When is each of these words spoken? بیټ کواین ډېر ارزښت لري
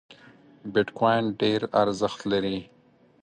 بیټ 0.73 0.87
کواین 0.97 1.25
ډېر 1.41 1.61
ارزښت 1.81 2.19
لري 2.31 2.59